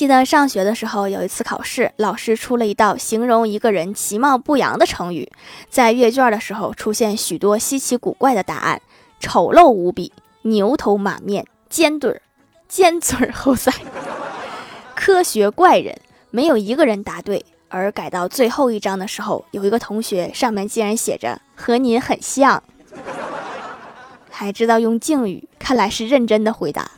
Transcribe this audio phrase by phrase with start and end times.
[0.00, 5.30] 记得上学的时候有一次考试老师出了一道形容一个人其貌不扬的成语
[5.68, 8.80] 在阅卷的时候出现许多稀奇古怪的答案
[9.18, 10.10] 丑陋无比
[10.40, 12.22] 牛头马面尖嘴儿
[12.66, 13.70] 尖嘴猴腮。
[14.96, 15.94] 科学怪人
[16.30, 22.62] 没有一个人答对而改到最后一章的时候有一个同学上面竟然写着和您很像
[24.30, 26.90] 还知道用敬语看来是认真的回答